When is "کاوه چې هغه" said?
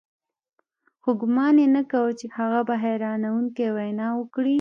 1.91-2.59